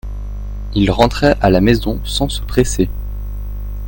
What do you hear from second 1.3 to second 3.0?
à la maison sans se presser.